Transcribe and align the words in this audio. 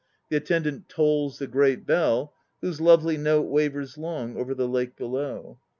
The 0.29 0.37
attendant 0.37 0.89
tolls 0.89 1.37
the 1.37 1.45
great 1.45 1.85
bell, 1.85 2.33
whose 2.61 2.81
lovely 2.81 3.17
note 3.17 3.49
wavers 3.51 3.99
long 3.99 4.35
over 4.35 4.55
the 4.55 4.67
lake 4.67 4.95
below. 4.95 5.59